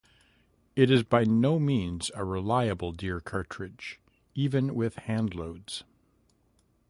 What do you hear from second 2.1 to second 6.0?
a reliable deer cartridge, even with handloads.